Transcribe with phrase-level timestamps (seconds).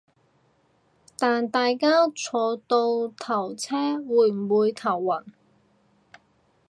[1.19, 5.25] 但大家坐倒頭車會唔會頭暈